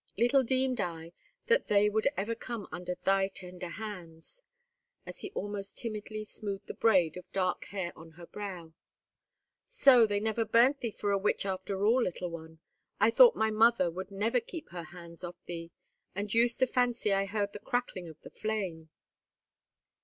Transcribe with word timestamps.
"Little 0.17 0.41
deemed 0.41 0.81
I 0.81 1.11
that 1.45 1.67
they 1.67 1.87
would 1.87 2.07
ever 2.17 2.33
come 2.33 2.67
under 2.71 2.95
thy 3.03 3.27
tender 3.27 3.69
hands." 3.69 4.41
As 5.05 5.19
he 5.19 5.29
almost 5.35 5.77
timidly 5.77 6.23
smoothed 6.23 6.65
the 6.65 6.73
braid 6.73 7.17
of 7.17 7.31
dark 7.33 7.65
hair 7.65 7.93
on 7.95 8.13
her 8.13 8.25
brow—"So 8.25 10.07
they 10.07 10.19
never 10.19 10.43
burnt 10.43 10.79
thee 10.79 10.89
for 10.89 11.11
a 11.11 11.19
witch 11.19 11.45
after 11.45 11.85
all, 11.85 12.01
little 12.01 12.31
one? 12.31 12.57
I 12.99 13.11
thought 13.11 13.35
my 13.35 13.51
mother 13.51 13.91
would 13.91 14.09
never 14.09 14.39
keep 14.39 14.69
her 14.69 14.85
hands 14.85 15.23
off 15.23 15.35
thee, 15.45 15.69
and 16.15 16.33
used 16.33 16.57
to 16.61 16.65
fancy 16.65 17.13
I 17.13 17.25
heard 17.27 17.53
the 17.53 17.59
crackling 17.59 18.09
of 18.09 18.19
the 18.21 18.31
flame." 18.31 18.89